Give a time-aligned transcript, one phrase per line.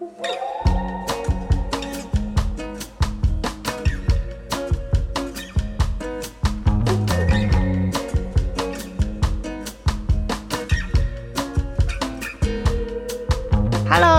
[0.00, 0.47] Woo!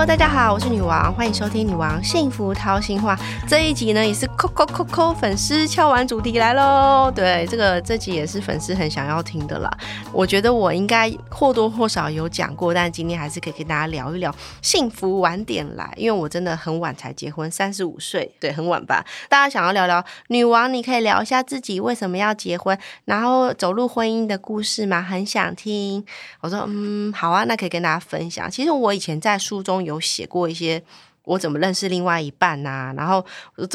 [0.09, 3.15] 大家好，我是女王，欢迎收听《女王幸福掏心话》
[3.47, 7.11] 这一集呢，也是扣扣扣扣粉丝敲完主题来喽。
[7.15, 9.69] 对，这个这集也是粉丝很想要听的啦。
[10.11, 14.33] 我觉得我应该或多或少有讲过，但今天还是可以跟大家聊一聊
[14.63, 19.05] 幸福晚点来，因为我真的很晚才结婚，三十五岁，对，很晚吧？
[19.29, 25.03] 大家想要聊聊女王，你可以聊一下自己为什么要结婚，然后走入婚姻的故事吗？
[25.03, 26.03] 很想听。
[26.41, 28.49] 我说，嗯，好啊，那可以跟大家分享。
[28.49, 30.81] 其实我以前在书中有写过一些
[31.23, 33.23] 我怎么认识另外一半呐、然后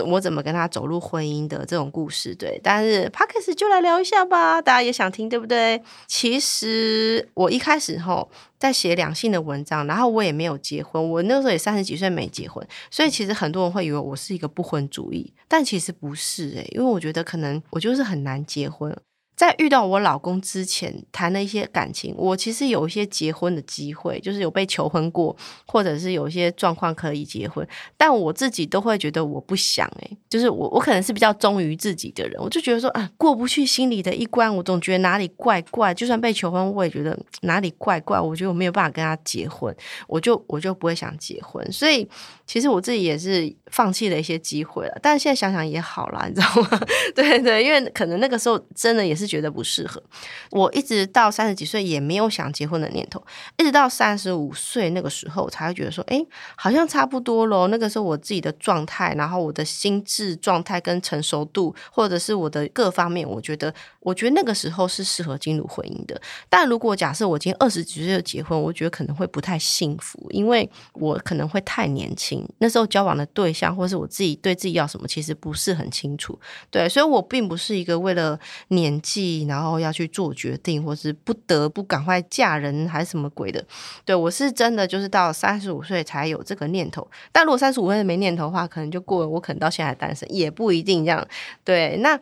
[0.07, 2.61] 我怎么跟他走入婚姻的这种故事，对。
[2.63, 5.81] 但是 p o d c a s 就来聊一下吧，大家也想听，对不对？
[6.09, 18.97] 其实我一开始吼在写两性的文章，然后我也没有结婚，我那时候也三十几岁没结婚，所以其实很多人会以为我是一个不婚主义，但其实不是诶、因为我觉得可能我就是很难结婚。
[19.37, 39.75] 在遇到我老公之前谈了一些感情，我其实有一些结婚的机会，就是有被求婚过，或者是有一些状况可以结婚，但我自己都会觉得我不想诶、就是我我可能是比较忠于自己的人，我就觉得说啊过不去心里的一关，我总觉得哪里怪怪，就算被求婚，我也觉得哪里怪怪，我觉得我没有办法跟他结婚，
[40.07, 42.09] 我就我就不会想结婚，所以
[42.47, 46.81] 其实我自己也是放弃了一些机会了，但现在想想也好啦，你知道吗？
[47.17, 50.03] 对对，因为可能那个时候真的也是是觉得不适合。
[50.51, 53.25] 我一直到三十几岁也没有想结婚的念头，
[53.57, 56.25] 一直到三十五岁那个时候才会觉得说，哎，
[56.57, 57.69] 好像差不多咯。
[57.69, 66.21] 那个时候我自己的状态，然后我的心智状态跟成熟度，或者是我的各方面，我觉得，我觉得那个时候是适合进入婚姻的。
[66.49, 76.39] 但如果假设我今天二十几岁就结婚，我觉得可能会不太幸福，因为我可能会太年轻，那时候交往的对象或是我自己对自己要什么，其实不是很清楚。
[76.71, 79.14] 对，所以我并不是一个为了年纪
[79.49, 83.65] 然后要去做决定，或是不得不赶快嫁人还是什么鬼的。
[84.05, 91.27] 对我是真的就是到三十五岁才有这个念头，但如果三十五岁没念头的话，可能就过了，我可能到现在还单身，也不一定这样。
[91.65, 92.19] 对，那。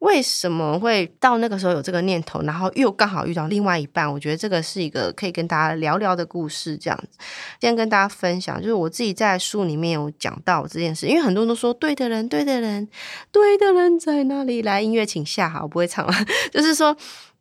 [0.00, 4.10] 为什么会到那个时候有这个念头，然后又刚好遇到另外一半？
[4.10, 6.76] 我觉得这个是一个可以跟大家聊聊的故事。
[6.76, 7.18] 这样子，
[7.60, 12.88] 今天跟大家分享，就是我自己在书里面有讲到这件事，因为很多人都说对的人，对的人，
[13.30, 14.62] 对的人在哪里？
[14.62, 16.12] 来，音乐请下好，我不会唱了。
[16.50, 16.96] 就是说，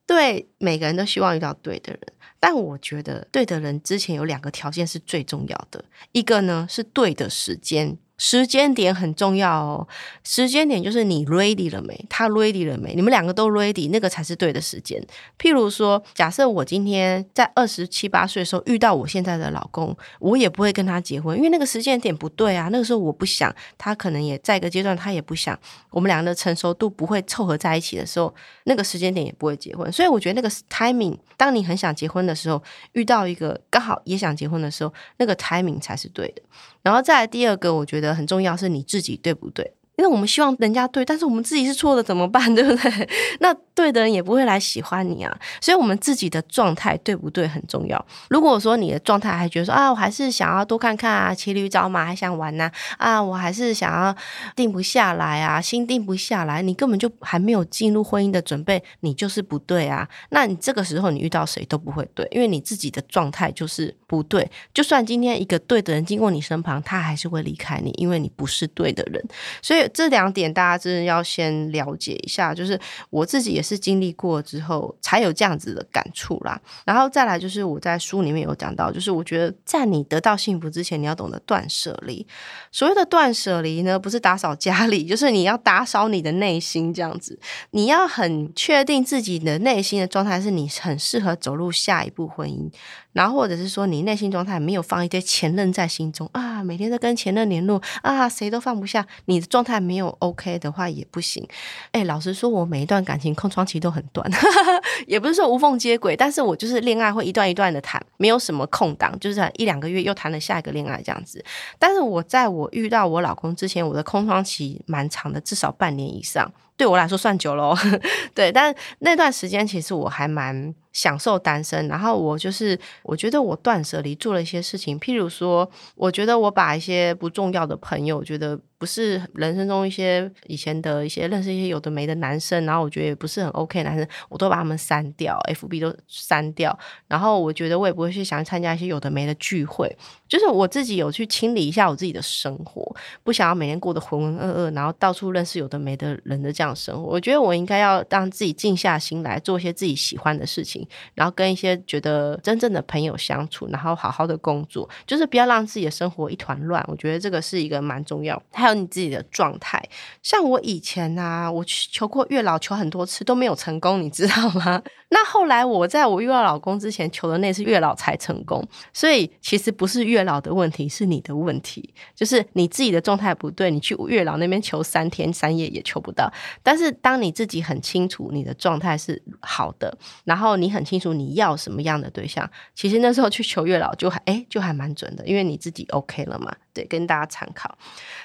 [0.05, 2.01] 对每个人都希望遇到对的人，
[2.41, 7.97] 但我觉得对的人之前有两个条件是最重要的，一个呢是对的时间。
[8.19, 9.87] 时间点很重要哦，
[10.23, 12.05] 时间点就是你 ready 了没？
[12.09, 12.93] 他 ready 了没？
[12.93, 15.01] 你们两个都 ready，那个才是对的时间。
[15.39, 22.67] 譬如说，假设我今天在二十七八岁的时候遇到我现在的老公，我也不会跟他结婚，因为那个时间点不对啊。
[22.69, 25.57] 那个时候我不想，他可能也在一个阶段，他也不想，
[25.89, 29.89] 我们两个的成熟度不会凑合在一起的时候，那个时间点也不会结婚。
[29.89, 36.41] 所以我觉得那个 timing，当你很想结婚的时候，遇到一个刚好也想结婚的时候，那个 timing 才是对的。
[36.81, 39.73] 然后再来第二个，我觉得很重要是你自己对不对？
[39.99, 42.41] 因为我们希望人家对，但是我们自己是错的，怎么办？
[42.55, 43.09] 对不对？
[43.41, 45.39] 那对的人也不会来喜欢你啊。
[45.59, 48.05] 所以，我们自己的状态对不对很重要。
[48.29, 54.15] 如果说你的状态还觉得说啊，我还是想要多看看啊，骑驴找马，还想玩呐、啊，我还是想要
[54.55, 60.07] 定不下来啊，心定不下来，你根本就还没有进入婚姻的准备，你就是不对啊。
[60.29, 64.49] 那你这个时候你遇到谁都不会对，因为你自己的状态就是不对。
[64.73, 69.21] 就算今天一个对的人经过你身旁，他还是会离开你，因为你不是对的人。
[69.61, 72.79] 所以这两点大家真的要先了解一下，就是
[73.09, 76.59] 我自己也是经历过之后才有这样子的感触啦。
[76.85, 82.25] 然后再来就是我在书里面有讲到，就是我觉得在你得到幸福之前，你要懂得断舍离。
[82.71, 87.39] 所谓的断舍离呢，不是打扫家里， 就是你要打扫你的内心，这样子。
[87.71, 92.69] 你要很确定自己的内心的状态，是你很适合走入下一步婚姻。
[93.11, 101.47] 然后或者是说你内心状态没有放一堆前任在心中啊，每天都跟前任联络啊，谁都放不下，你的状态没有 OK 的话也不行。
[101.91, 104.29] 哎，老实说，我每一段感情空窗期都很短，
[105.07, 111.43] 也不是说无缝接轨，但是我就是恋爱会一段一段的谈，没有什么空档，就是一两个月又谈了下一个恋爱这样子。
[111.77, 116.51] 但是我在我遇到我老公之前，我的空窗期蛮长的，至少半年以上。
[116.79, 117.75] 对我来说算久喽，
[118.33, 136.77] 对，但那段时间其实我还蛮享受单身，然后我就是我觉得我断舍离做了一些事情，譬如说，我觉得我把一些不重要的朋友，觉得不是人生中一些以前的一些认识一些有的没的男生，然后我觉得也不是很 OK 男生，我都把他们删掉，FB 都删掉。
[137.09, 139.93] 然后我觉得我也不会去想参加一些有的没的聚会，
[140.29, 147.09] 就是我自己有去清理一下我自己的生活，不想要每天过得浑浑噩噩，然后到处认识有的没的人的这样生活。
[147.09, 156.83] 我觉得我应该要让自己静下心来做一些自己喜欢的事情，然后跟一些觉得真正的朋友相处，然后好好的工作，就是不要让自己的生活一团乱。
[156.87, 158.41] 我觉得这个是一个蛮重要。
[158.51, 159.83] 还有你自己的状态，
[160.21, 164.81] 像我以前啊，我求过月老求很多次都没有成功，你知道吗？
[165.11, 168.63] 那后来我在我遇到老公之前求的那次月老才成功，
[168.93, 176.31] 所以其实不是月老的问题，是你的问题，就是你自己的状态不对，你去月老那边求三天三夜也求不到。
[176.63, 186.55] 但是当你自己很清楚你的状态是好的，然后你很清楚你要什么样的对象，其实那时候去求月老就还哎就还蛮准的，因为你自己 OK 了嘛。
[186.71, 187.75] 对，跟大家参考。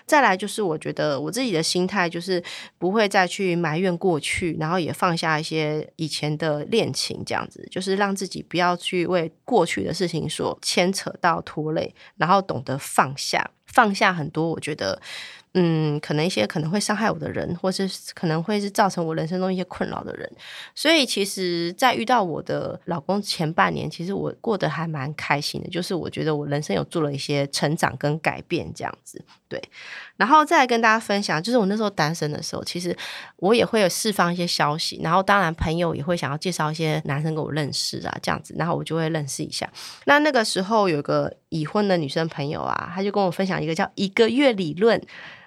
[0.05, 2.43] 再来就是，我觉得我自己的心态就是
[2.77, 14.49] 不会再去埋怨过去，然后也放下一些以前的恋情，这样子就是让自己不要去为过去的事情所牵扯到拖累，然后懂得放下，放下很多。
[14.49, 15.01] 我觉得。
[15.57, 20.29] 嗯，可能一些可能会伤害我的人，或是可能会是造成我人生中一些困扰的人，
[20.75, 29.63] 所以其实，在遇到我的老公前半年，其实我过得还蛮开心的，就是我觉得我人生有做了一些成长跟改变这样子，对。
[30.17, 32.97] 然后再跟大家分享，就是我那时候单身的时候，其实
[33.37, 39.69] 我也会有释放一些消息，然后当然朋友也会想要介绍一些男生给我认识啊，这样子，然后我就会认识一下。
[40.07, 45.01] 那那个时候有个已婚的女生朋友啊，她就跟我分享一个叫一个月理论。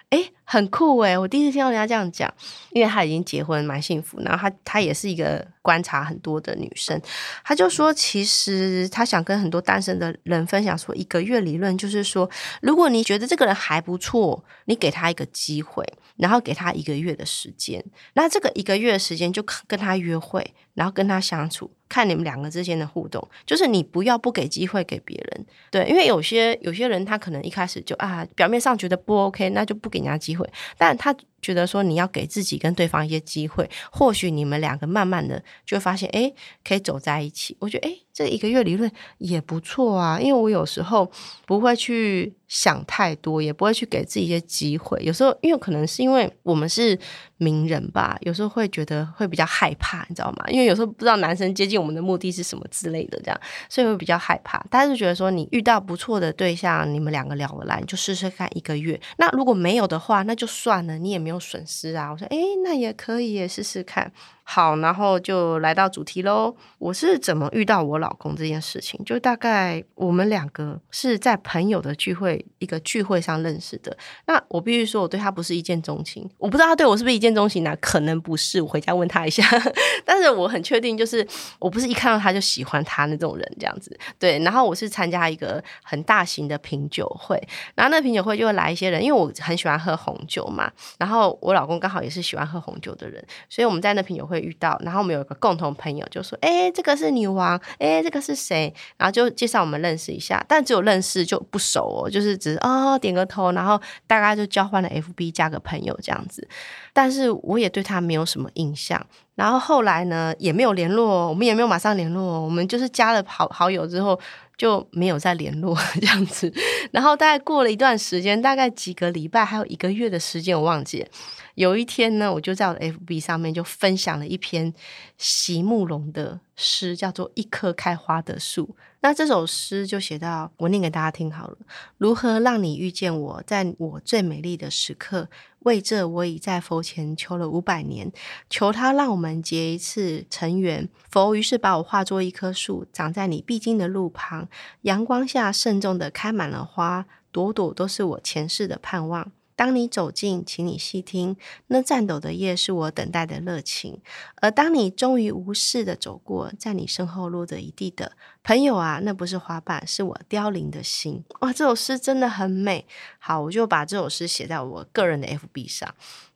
[0.09, 1.19] 哎，很酷哎！
[1.19, 2.33] 我第一次听到人家这样讲，
[2.71, 4.17] 因为他已经结婚，蛮幸福。
[4.21, 6.97] 然后他，他也是一个观察很多的女生，
[7.43, 12.29] 他就说，其实他想跟很多单身的人分享说，一个月理论就是说，
[12.61, 15.83] 如果你觉得这个人还不错，你给他一个机会，
[16.15, 17.83] 然后给他一个月的时间，
[18.13, 21.69] 那这个一个月的时间就跟他约会，然后跟他相处。
[21.89, 30.47] 看你们两个之间的互动，就是你不要不给机会给别人，对，因为有些有些人他可能一开始就啊，表面上觉得不 OK，那就不给人家机会，
[30.77, 36.31] 但他觉得说你要给自己跟对方一些机会，或许你们两个慢慢的就会发现，哎，
[36.63, 37.55] 可以走在一起。
[37.59, 41.09] 我觉得，哎，这一个月理论也不错啊，因为我有时候
[41.45, 45.01] 不会去想太多，也不会去给自己一些机会。
[45.01, 46.97] 有时候，因为可能是因为我们是
[47.37, 50.45] 名人吧，有时候会觉得会比较害怕，你知道吗？
[50.49, 51.77] 因为有时候不知道男生接近。
[51.77, 53.39] 我们的目的是什么之类的，这样，
[53.69, 54.65] 所以会比较害怕。
[54.67, 58.99] 但是觉得说，你遇到不错的对象，你们两个聊得来，你就试试看一个月。
[59.17, 62.09] 那如果没有的话，那就算了，你也没有损失啊。
[62.09, 64.09] 我说，哎，那也可以试试看。
[64.49, 66.55] 好，然后就来到主题喽。
[66.79, 68.97] 我是怎么遇到我老公这件事情？
[69.03, 73.95] 就大概我们两个是在朋友的聚会一个聚会上认识的。
[74.25, 76.27] 那我必须说，我对他不是一见钟情。
[76.37, 77.75] 我不知道他对我是不是一见钟情呢？
[77.81, 79.43] 可能不是，我回家问他一下。
[80.05, 81.27] 但是我很确定，就是
[81.59, 83.99] 我不是一看到他就喜欢他那种人，这样子。
[84.17, 87.37] 对，然后我是参加一个很大型的品酒会，
[87.75, 90.71] 然后那品酒会就会来一些人，因为我很喜欢喝红酒嘛。
[90.97, 94.36] 然后我老公刚好也是喜欢喝红酒的人，所以我们在那品酒会。
[94.39, 106.47] 遇到，然后我们有一个共同朋友就说：“哎，这个是女王，哎，这个是谁？”然后就介绍我们认识一下，但只有认识就不熟哦，就是只是哦点个头，然后大概就交换了 FB 加个朋友这样子。
[106.93, 109.05] 但是我也对他没有什么印象，
[109.37, 114.19] 然后后来呢也没有联络，我们也没有马上联络，我们就是加了好好友之后
[114.57, 116.51] 就没有再联络 这样子。
[116.91, 121.05] 然后大概过了一段时间，大概几个礼拜，还有一个月的时间，我忘记。
[121.53, 124.73] 有一天呢，我就在我的 FB 上面就分享了一篇
[125.17, 128.65] 席慕容的诗，叫做《一棵开花的树》。
[129.01, 131.57] 那这首诗就写到，我念给大家听好了。
[131.97, 135.29] 如何让你遇见我，在我最美丽的时刻？
[135.59, 138.11] 为这，我已在佛前求了五百年，
[138.49, 140.87] 求他让我们结一次尘缘。
[141.09, 144.47] 佛于是把我化作一棵树，长在你必经的路旁，
[144.81, 149.31] 阳光下慎重的开满了花，朵朵都是我前世的盼望。
[149.57, 151.35] 当你走近，请你细听，
[151.67, 153.99] 那颤抖的叶是我等待的热情。
[154.35, 158.11] 而当你终于无视的走过，在你身后落着一地的
[158.43, 161.23] 朋友啊，那不是花瓣，是我凋零的心。
[161.39, 162.85] 哇，这首诗真的很美。
[163.17, 165.93] 好，我就把这首诗写在我个人的 FB 上。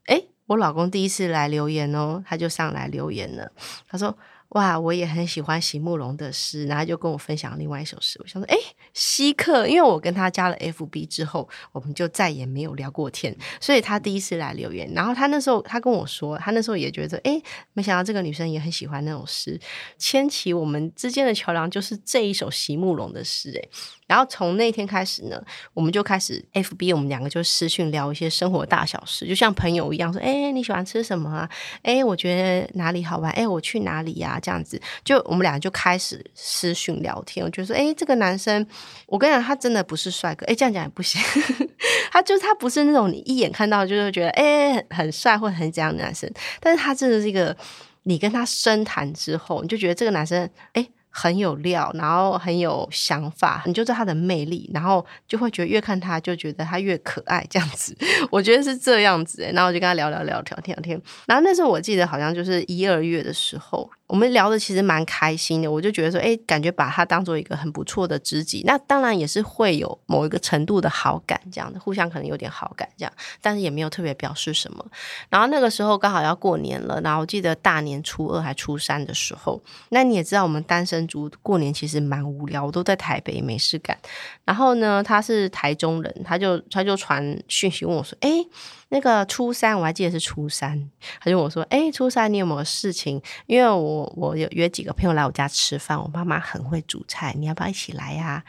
[0.07, 3.51] 诶，我老公第一次来留言哦，他就上来留言了，
[3.87, 4.17] 他说。
[4.51, 8.19] 哇，我也很喜欢席慕容的诗，然后就跟我分享另外一首诗。
[8.21, 8.57] 我想说，哎，
[8.93, 14.91] 稀客，因为我跟他加了 FB 之后，我们就再也没有聊过天，所以他第一次来留言。
[14.93, 17.41] 然后他那时候他跟我说，他那时候也觉得，哎，
[17.71, 19.57] 没想到这个女生也很喜欢那种诗，
[19.97, 23.69] 牵起我们之间的桥梁就是这一首席慕容的诗，哎。
[24.11, 25.41] 然后从那天开始呢，
[25.73, 31.49] 我们就开始 F B，我们两个就私讯聊一些生活大小事，就像朋友一样，说：“哎，你喜欢吃什么啊？
[31.81, 33.31] 哎，我觉得哪里好玩？
[33.31, 37.45] 哎，我去哪里呀？”这样子，就我们俩就开始私讯聊天。
[37.45, 38.67] 我觉得说：“哎，这个男生，
[39.05, 40.45] 我跟你讲，他真的不是帅哥。
[40.47, 41.21] 哎，这样讲也不行，
[42.11, 47.55] 他就是他不是那种你一眼看到就是觉得哎很帅或很怎样的男生，但是他真的是一个，
[48.03, 57.95] 你跟他深谈之后，你就觉得这个男生哎。”很有料，然后很有想法，你就知道他的魅力，然后就会觉得越看他就觉得他越可爱，这样子，
[58.31, 59.43] 我觉得是这样子。
[59.53, 61.01] 然后我就跟他聊聊聊，聊天聊天。
[61.27, 63.89] 然后那时候我记得好像就是一二月的时候。
[64.11, 74.85] 我们聊的其实蛮开心的，我就觉得说，哎，感觉把他当做一个很不错的知己，那当然也是会有某一个程度的好感，这样的互相可能有点好感这样，但是也没有特别表示什么。
[75.29, 83.97] 然后那个时候刚好要过年了，然后我记得大年初二还初三的时候，那你也知道我们单身族过年其实蛮无聊，我都在台北没事干。
[84.43, 88.29] 然后呢，他是台中人，他就他就传讯息问我说，哎。
[88.93, 90.89] 那个初三我还记得是初三，
[91.21, 93.21] 他就问我说：“哎，初三你有没有事情？
[93.45, 98.43] 因为我我有约几个朋友来我家吃饭，我妈妈很会煮菜，你要不要一起来呀？”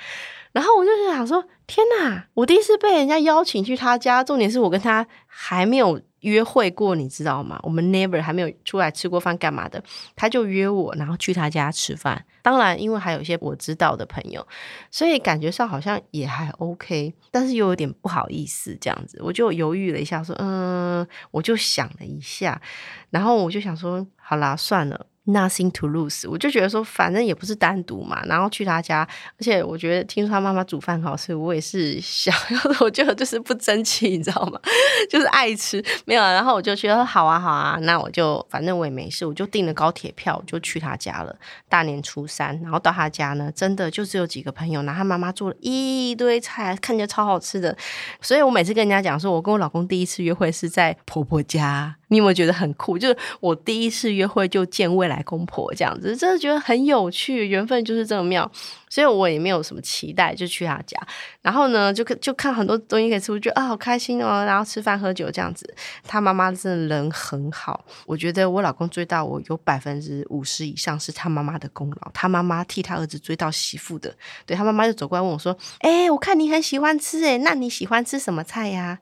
[0.53, 7.59] 然后我就是想说：“天哪，我第一次被人家邀请去他家，重点是我跟他还没有。”约会过，你知道吗？
[7.65, 9.83] 我们 never 还没有出来吃过饭，干嘛的？
[10.15, 12.25] 他就约我，然后去他家吃饭。
[12.43, 14.47] 当然，因为还有一些我知道的朋友，
[14.89, 19.19] 所以感觉上好像也还 OK，但是又有点不好意思这样子。
[19.21, 22.63] 我就犹豫了一下，说：“嗯。”我就想了一下，
[23.11, 29.07] 然后我就想说：“好啦，算了。” Nothing to lose，我就觉得说，反正也不是单独嘛，然后去他家，
[29.39, 34.59] 而且我觉得听说他妈妈煮饭好吃，我也是想要， 我觉得就是不争气，你知道吗？
[35.09, 41.37] 就是爱吃，没有，啊然后我就觉得好啊好啊，那我就反正我也没事，我就订了高铁票，我就去他家了。
[41.69, 47.77] 大年初三，然后到他家呢，真的就只有几个朋友，然后他妈妈做了一堆菜，看起来超好吃的，
[48.21, 51.95] 所以我每次跟人家讲说，我跟我老公第一次约会是在婆婆家。
[52.13, 52.99] 你有没有觉得很酷？
[52.99, 58.49] 就是我第一次约会就见未来公婆这样子，真的觉得很有趣，缘分就是这么妙。
[58.91, 61.01] 所以我也没有什么期待，就去他家，
[61.41, 64.45] 然后呢，就就看很多东西可以吃，我觉得啊好开心哦。
[64.45, 65.67] 然后吃饭喝酒这样子，
[66.07, 67.87] 他妈妈真的人很好。
[68.05, 74.15] 我觉得我老公追到我有百分之五十以上是他妈妈的功劳，他妈妈替他儿子追到媳妇的。
[74.45, 78.99] 对他妈妈就走过来问我说：“哎，我看你很喜欢吃，哎，那你喜欢吃什么菜呀？”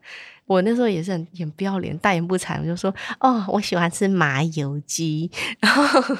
[0.51, 5.31] 我那时候也是很很不要脸，大言不惭，我就说哦，我喜欢吃麻油鸡。
[5.61, 6.15] 然后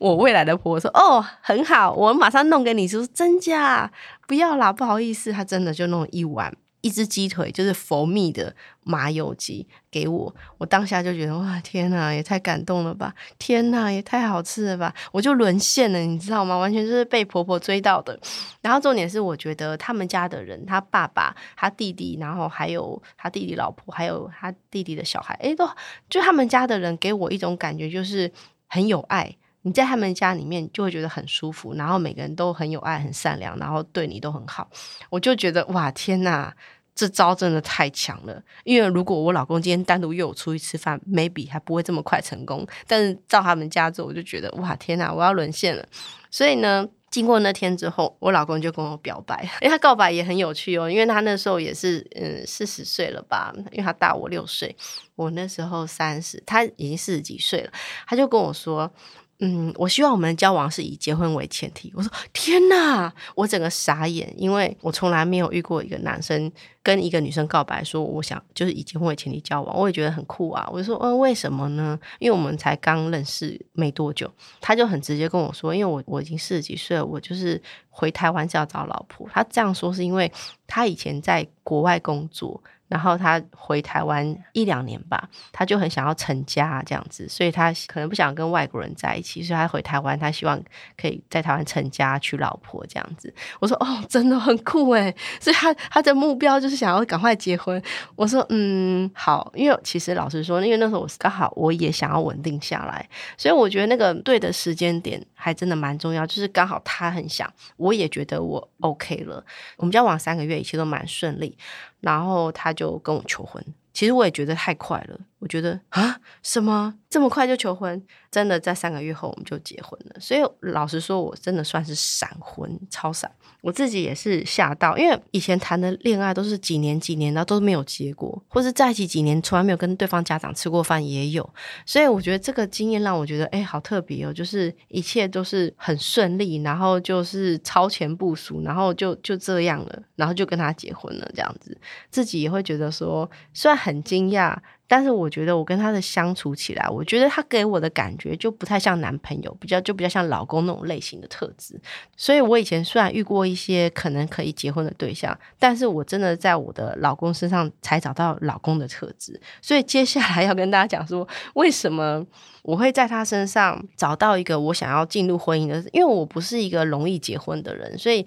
[0.00, 2.88] 我未来的婆婆说哦，很好，我马上弄给你。
[2.88, 3.90] 说真假？
[4.26, 6.52] 不要啦，不好意思，她真的就弄一碗。
[6.82, 8.54] 一只鸡腿就是佛蜜的
[8.84, 13.14] 麻油鸡给我，我当下就觉得哇天哪，也太感动了吧！
[13.38, 14.94] 天哪，也太好吃了吧！
[15.10, 16.56] 我就沦陷了，你知道吗？
[16.56, 18.18] 完全就是被婆婆追到的。
[18.62, 25.68] 然后重点是，我觉得他们家的人，他爸爸、他弟弟，然后还有他弟弟老婆，还有他弟弟的小孩，诶，都
[26.08, 28.30] 就他们家的人给我一种感觉，就是
[28.68, 29.36] 很有爱。
[29.66, 34.70] 你在他们家里面就会觉得很舒服，然后每个人都很有爱、很善良，然后对你都很好。
[35.10, 36.54] 我就觉得哇天哪！
[36.94, 42.66] 这招真的太强了，因为如果我老公今天单独约我出去吃饭，maybe 还不会这么快成功。
[42.86, 45.84] 但是到他们家之后，我就觉得哇天哪，我要沦陷了。
[46.30, 54.74] 所以呢，经过那天之后，我老公就跟我表白， 因为他告白也很有趣哦，因为他那时候也是嗯四十岁了吧，因为他大我六岁，
[55.16, 57.70] 我那时候三十，他已经四十几岁了，
[58.06, 58.90] 他就跟我说。
[59.38, 61.92] 嗯，我希望我们的交往是以结婚为前提。
[61.94, 66.50] 我说天哪，我整个傻眼，因为我从来没有遇过一个男生
[66.82, 70.66] 跟一个女生告白说我想就是以结婚为前提交往，我也觉得很酷啊。
[70.72, 71.98] 我就说，嗯，为什么呢？
[72.18, 79.28] 因为我们才刚认识没多久，他就很直接跟我说，因为我我已经四十几岁了，我就是回台湾是要找老婆。
[79.30, 80.32] 他这样说是因为
[80.66, 82.62] 他以前在国外工作。
[82.88, 90.60] 然后他回台湾一两年吧，他就很想要成家这样子，所以他可能不想跟外国人在一起，所以他回台湾，他希望
[90.96, 93.32] 可以在台湾成家娶老婆这样子。
[93.60, 95.14] 我说哦，真的很酷诶。
[95.40, 97.80] 所以他他的目标就是想要赶快结婚。
[98.14, 109.44] 我说嗯好，因为其实老实说，因为那时候我刚好我也想要稳定下来，所以我觉得那个对的时间点还真的蛮重要，就是刚好他很想，我也觉得我 OK 了，
[109.76, 111.58] 我们交往三个月，一切都蛮顺利。
[112.00, 115.18] 然后他就跟我求婚，其实我也觉得太快了。
[115.46, 120.20] 我觉得啊，什么这这么快就求婚，真的在三个月后我们就结婚了。
[120.20, 123.30] 所以老实说，我真的算是闪婚，超闪。
[123.62, 131.48] 我自己也是吓到，因为以前谈的恋爱都是几年几年，然后都没有结果，或是在一起几年从来没有跟对方家长吃过饭也有。
[131.86, 141.74] 所以我觉得这个经验让我觉得，哎，好特别哦，就是一切都是很顺利，然后就是超前部署，然后就就这样了，然后就跟他结婚了，这样子，
[142.10, 144.54] 自己也会觉得说，虽然很惊讶。
[144.88, 151.80] 但是我觉得我跟他的相处起来，我觉得他给我的感觉就不太像男朋友，比较就比较像老公那种类型的特质。
[152.16, 159.40] 所以我以前虽然遇过一些可能可以结婚的对象，但是我真的在我的老公身上才找到老公的特质。
[159.60, 162.24] 所以接下来要跟大家讲说，为什么
[162.62, 165.78] 我会在他身上找到一个我想要进入婚姻的？
[165.92, 168.26] 因为我不是一个容易结婚的人，所以。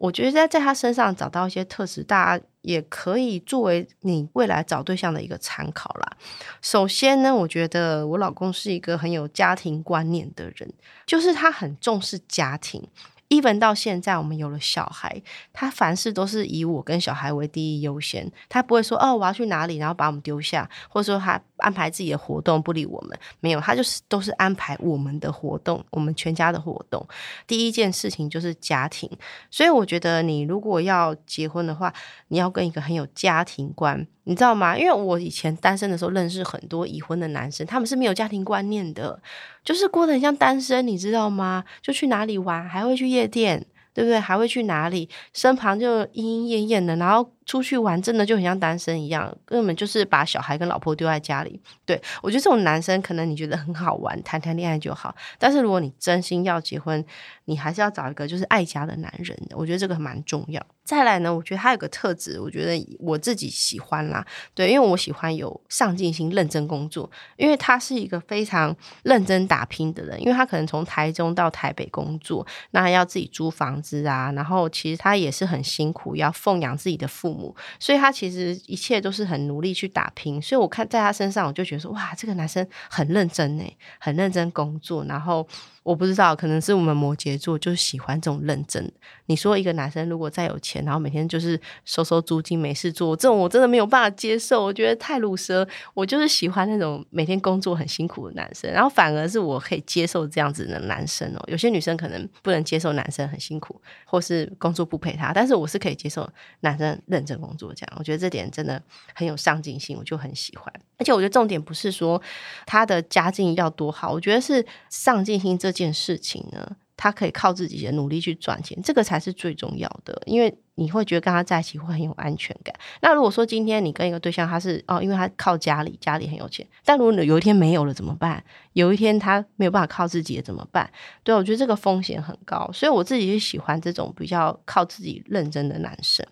[0.00, 6.16] 我觉得在在他身上找到一些特质，大家也可以作为你未来找对象的一个参考啦。
[6.60, 10.70] 首先呢，我觉得我老公是一个很有家庭观念的人，
[11.06, 12.86] 就是他很重视家庭。
[13.28, 21.40] Even 到现在，我们有了小孩，他凡事都是以我跟小孩为第一优先，他不会说哦我要去哪里，然后把我们丢下，或者说他。
[21.58, 27.04] 安排自己的活动不理我们，没有他就是都是安排我们的活动，我们全家的活动。
[27.48, 29.10] 第一件事情就是家庭，
[29.50, 31.92] 所以我觉得你如果要结婚的话，
[32.28, 34.78] 你要跟一个很有家庭观，你知道吗？
[34.78, 39.20] 因为我以前单身的时候认识很多已婚的男生，他们是没有家庭观念的，
[39.64, 41.64] 就是过得很像单身，你知道吗？
[41.82, 44.18] 就去哪里玩，还会去夜店，对不对？
[44.20, 45.08] 还会去哪里？
[45.32, 47.32] 身旁就莺莺燕燕的，然后。
[47.48, 51.58] 出去玩真的就很像单身一样，根本就是把小孩跟老婆丢在家里。
[51.86, 55.16] 对我觉得这种男生可能你觉得很好玩，谈谈恋爱就好。
[55.38, 57.02] 但是如果你真心要结婚，
[57.46, 59.34] 你还是要找一个就是爱家的男人。
[59.52, 60.64] 我觉得这个蛮重要。
[60.84, 64.24] 再来呢，我觉得他有个特质，我觉得我自己喜欢啦。
[64.54, 67.10] 对，因为我喜欢有上进心、认真工作。
[67.36, 68.74] 因为他是一个非常
[69.04, 77.37] 认真打拼的人，因为他可能从台中到台北工作，那要自己租房子啊，然后其实他也是很辛苦，要奉养自己的父母。
[77.78, 83.64] 所以他其实一切都是很努力去打拼，所以我看在他身上，我就觉得说，哇，这个男生很认真呢，
[83.98, 85.46] 很认真工作，然后。
[85.88, 88.92] 我不知道，可能是我们摩羯座就喜欢这种认真。
[89.24, 95.66] 你说一个男生如果再有钱，然后每天就是收收租金没事做，这种我真的没有办法接受，我觉得太鲁蛇。
[95.94, 101.42] 我就是喜欢那种每天工作很辛苦的男生，然后反而是我可以接受这样子的男生哦。
[101.46, 106.28] 有些女生可能不能接受男生很辛苦，或是工作不陪她，但是我是可以接受
[106.60, 107.96] 男生认真工作这样。
[107.98, 108.82] 我觉得这点真的
[109.14, 110.70] 很有上进心，我就很喜欢。
[110.98, 112.20] 而且我觉得重点不是说
[112.66, 120.20] 他的家境要多好，我觉得是上进心这件事情呢，他可以靠自己的努力去赚钱，这个才是最重要的。
[120.26, 122.74] 因为你会觉得跟他在一起会很有安全感。
[123.00, 128.42] 那如果说今天你跟一个对象，他是哦，因为他靠家里，家里很有钱，但如果有一天没有了怎么办？
[128.74, 130.88] 有一天他没有办法靠自己怎么办？
[131.24, 136.24] 对我觉得这个风险很高，所以我自己是喜欢这种比较靠自己认真的男生。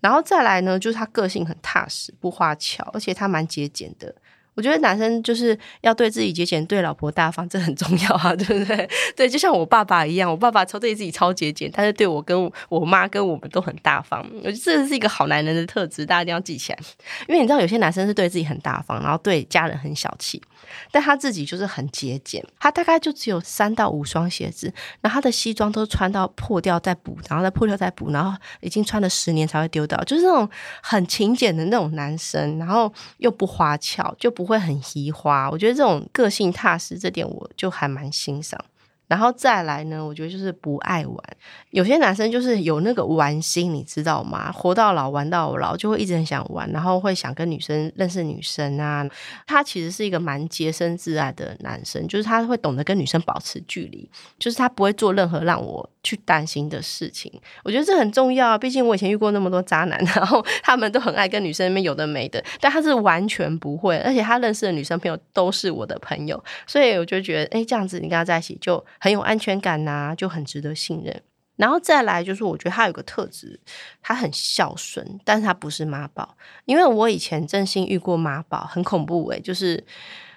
[0.00, 4.14] 然后再来呢，就是他个性很踏实，不花俏，而且他蛮节俭的。
[4.54, 8.88] 我觉得男生就是要对自己节俭，对老婆大方，这很重要啊， 对不对？
[9.16, 14.24] 对，就像我爸爸一样，我爸爸超对自己超节俭，但是对我跟我妈跟我们都很大方。
[14.36, 16.78] 我觉得这是一个好男人的特质，大家一定要记起来。
[17.26, 20.40] 因为你知道，有些男生是对自己很大方，然后对家人很小气，
[20.92, 22.40] 但他自己就是很节俭。
[22.60, 30.48] 他大概就只有三到五双鞋子，然后他的西装都穿到破掉再补，然后再破掉再补，然后已经穿了十年才会丢掉，就是那种
[30.80, 34.43] 很勤俭的那种男生，然后又不花俏，就不。
[34.44, 38.62] 不会很移花，我觉得这种个性踏实，这点我就还蛮欣赏。
[39.06, 41.16] 然后再来呢，我觉得就是不爱玩。
[41.70, 44.50] 有些男生就是有那个玩心，你知道吗？
[44.52, 49.06] 活到老玩到老，就会一直很想玩，然后会想跟女生认识女生啊。
[49.46, 57.32] 他其实是一个蛮洁身自爱的男生，就是他会懂得跟女生保持距离，就是他不会做任何让我去担心的事情。
[57.64, 68.84] 我觉得这很重要，毕竟我以前遇过那么多渣男， 然后他们都很爱跟女生那边有的没的，但他是完全不会，而且他认识的女生朋友都是我的朋友，所以我就觉得，哎，这样子你跟他在一起就。
[69.00, 71.22] 很有安全感呐，就很值得信任。
[71.56, 73.58] 然后再来就是，我觉得他有个特质，
[74.02, 76.36] 他很孝顺，但是他不是妈宝。
[76.64, 79.84] 因为我以前真心遇过妈宝，很恐怖诶，就是。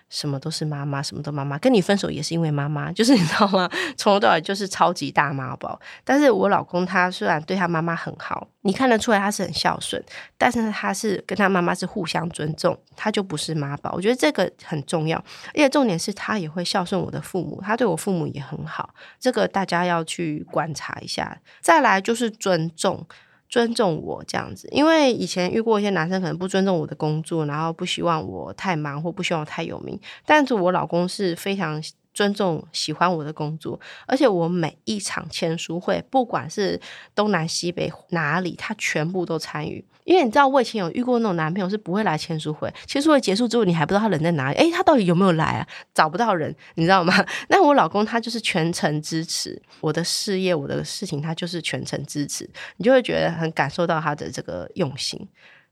[0.10, 1.58] 什么都是妈妈，什么都妈妈。
[1.58, 3.70] 跟你分手也是因为妈妈， 就是你知道吗？
[3.98, 5.80] 从头到尾就是超级大妈宝。
[6.04, 10.02] 但是我老公他虽然对他妈妈很好，你看得出来他是很孝顺，
[10.38, 13.92] 但是他是跟他妈妈是互相尊重，他就不是妈宝。
[13.94, 15.18] 我觉得这个很重要，
[15.50, 18.94] 而且重点是他也会孝顺我的父母，他对我父母也很好。
[19.20, 21.38] 这个大家要去观察一下。
[21.62, 23.06] 再来就是尊重。
[23.50, 24.68] 尊重我这样子。
[24.72, 31.82] 因为以前遇过一些男生可能不尊重我的工作，然后不希望我太忙或不希望我太有名，但是我老公是非常。
[32.18, 36.82] 尊重喜欢我的工作，而且我每一场签书会，不管是
[37.14, 39.86] 东南西北哪里，他全部都参与。
[40.04, 45.68] 因为你知道，我以前有遇过那种男朋友是不会来签书会，签书会结束之后，你还不知道他人在哪里，诶，他到底有没有来啊？
[45.94, 47.14] 找不到人，你知道吗？
[47.50, 55.28] 那我老公他就是全程支持我的事业，我的事情，他就是全程支持，你就会觉得很感受到他的这个用心。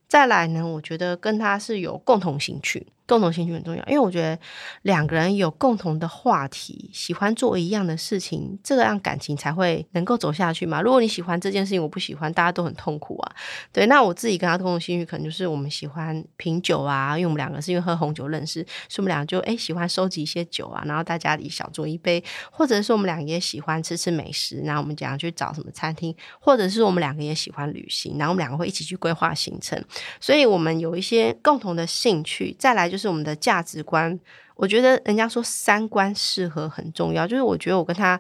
[0.08, 2.86] 再来呢，我觉得跟他是有共同兴趣。
[3.08, 4.38] 共同兴趣很重要，因为我觉得
[4.82, 10.82] 两个人有共同的话题，喜欢做一样的事情，这样感情才会能够走下去嘛。
[10.82, 13.36] 如果你喜欢这件事情，我不喜欢，大家都很痛苦啊。
[13.72, 29.80] 对，那我自己跟他共同兴趣，可能就是我们喜欢品酒啊，因为我们两个是因为喝红酒认识，所以我们俩就哎喜欢收集一些酒啊，然后大家里小酌一杯，或者是我们两个也喜欢吃吃美食，然后我们讲去找什么餐厅，或者是我们两个也喜欢旅行，然后我们两个会一起去规划行程，
[30.20, 32.56] 所以我们有一些共同的兴趣。
[32.58, 34.18] 再来就就是我们的价值观，
[34.56, 37.28] 我觉得人家说三观适合很重要。
[37.28, 38.18] 就是我觉得我跟他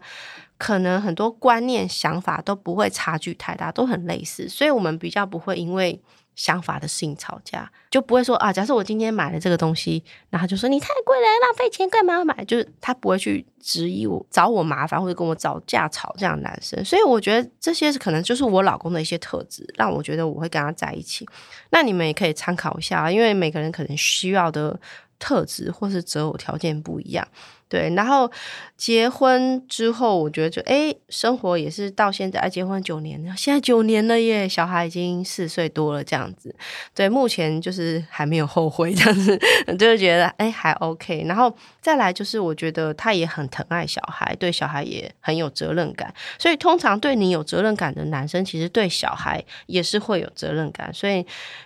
[0.58, 5.98] 可能很多观念、想法都不会差距太大，都很类似，所以我们比较不会因为
[6.36, 12.46] 想法的事情吵架，就不会说啊，假设我今天买了这个东西，然后就说你太贵了，浪费钱，干嘛要买？
[12.46, 16.84] 就是他不会去质疑我、找我麻烦或者跟我找架吵这样的男生。
[16.84, 21.28] 所以我觉得这些可能就是我老公的一些特质，让我觉得我会跟他在一起。
[21.72, 24.80] 那你们也可以参考一下，因为每个人可能需要的。
[25.18, 27.26] 特质或是择偶条件不一样，
[27.68, 27.94] 对。
[27.96, 28.32] 然后
[28.78, 36.56] 结婚之后，我觉得就哎，生活也是到现在，结婚九年了，现在九年了耶，小孩已经四岁多了，这样子。
[36.94, 39.38] 对，目前就是还没有后悔，这样子，
[39.78, 41.24] 就是觉得哎还 OK。
[41.28, 46.14] 然后再来就是，我觉得他也很疼爱小孩，对小孩也很有责任感。
[46.38, 51.26] 所以通常对你有责任感的男生，其实对小孩也是会有责任感，所以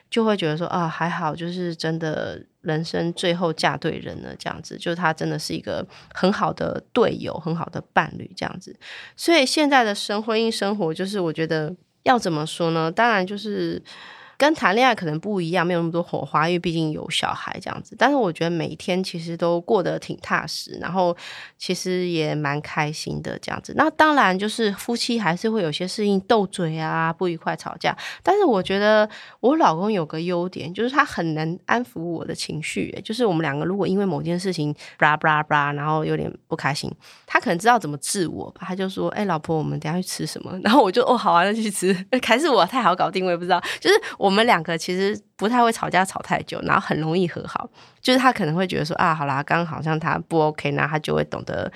[0.09, 2.41] 就会觉得说啊，还好，就是真的。
[2.61, 8.75] 人生最后嫁对人了，这样子，就是他真的是一个很好的队友，很好的伴侣，这样子。
[9.15, 12.91] 所以现在的生婚姻生活，就是我觉得要怎么说呢？
[12.91, 13.81] 当然就是。
[14.39, 17.93] 跟谈恋爱可能不一样，没有那么多火花，因为毕竟有小孩这样子。
[17.99, 21.15] 但是我觉得每一天其实都过得挺踏实，然后
[21.57, 23.73] 其实也蛮开心的这样子。
[23.75, 27.93] 那当然就是夫妻还是会有些事情斗嘴啊，不愉快吵架。
[28.23, 29.09] 但是我觉得
[29.41, 32.97] 我老公有个优点，就是他很能安抚我的情绪。
[33.03, 36.89] 就是我们两个如果因为某件事情巴拉巴拉巴拉，然后有点不开心，
[37.27, 38.61] 他可能知道怎么治我吧。
[38.65, 43.61] 他就说：“哎，老婆，我们等下去吃什么？”然后我就：“哦，好啊，那就去吃。”还是我太好搞定，我也不知道。
[43.81, 44.28] 就是我。
[44.29, 47.67] 我们两个其实不太会吵架，吵太久，然后很容易和好。
[47.99, 51.71] 就是他可能会觉得说啊，好啦，刚刚好像他不 OK，那他就会懂得。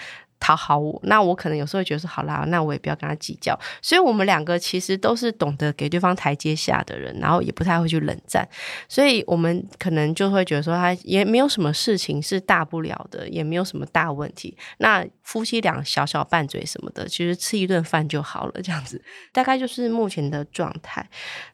[0.45, 3.57] 讨好我，那我可能有时候会觉得说好啦，那我也不要跟他计较。
[3.81, 8.45] 所以，我们两个其实都是懂得给对方台阶下的人，然后也不太会去冷战。
[8.89, 14.57] 所以，我们可能就会觉得说，他也没有什么事情是大不了的，也没有什么大问题。
[14.79, 21.09] 那夫妻俩小小拌嘴什么的，其实吃一顿饭就好了，这样子大概就是目前的状态。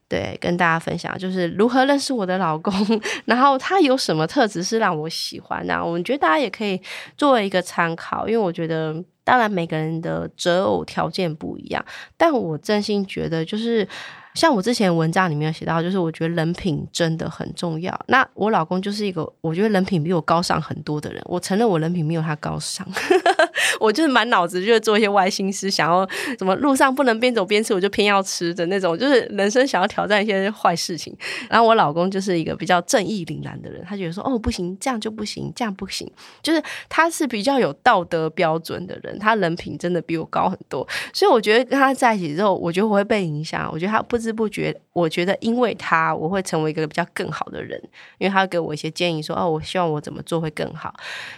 [0.10, 2.74] 对，跟大家分享就是如何认识我的老公，
[3.26, 5.86] 然后他有什么特质是让我喜欢的。
[5.86, 6.82] 我们觉得大家也可以
[7.16, 11.86] 作为一个参考，因为我觉得，当然每个人的择偶条件不一样，
[12.18, 13.88] 但我真心觉得就是。
[14.36, 17.98] 像我之前文章里面有写到，就是我觉得人品真的很重要。
[18.08, 21.22] 那我老公就是一个我觉得人品比我高尚很多的人。
[21.26, 22.88] 我承认我人品没有他高尚，
[23.80, 31.16] 我就是满脑子就是做一些歪心思，想要什么路上不能边走边吃，我就偏要吃的那种，就是人生想要挑战一些坏事情。
[31.50, 36.10] 然后我老公就是一个比较正义凛然的人，他觉得说哦不行，这样就不行，这样不行，
[36.42, 40.88] 就是他是比较有道德标准的人，他人品真的比我高很多。
[41.14, 43.70] 所以我觉得跟他在一起之后，我觉得我会被影响。
[43.72, 44.40] 我觉得他不不知。
[44.40, 47.78] 不觉，我觉得因为他，我会成为一个比较更好的人，
[48.20, 50.94] 因为他给我一些建议，说哦，我希望我怎么做会更好，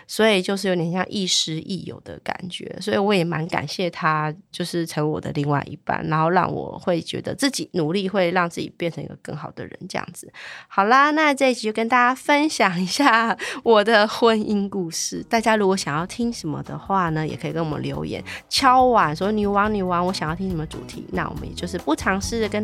[0.06, 10.32] 所以就是有点像亦师亦友的感觉，所以我也蛮感谢他，就是成为我的另外一半，然后让我会觉得自己努力会让自己变成一个更好的人，这样子。
[10.68, 15.26] 好啦，那这一集就跟大家分享一下 我的婚姻故事。
[15.28, 22.64] 大家如果想要听什么的话呢，也可以跟我们留言敲碗说女王女王，我想要听什么主题，那我们也就是不尝试的跟